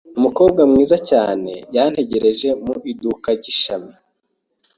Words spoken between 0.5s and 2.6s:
mwiza cyane yantegereje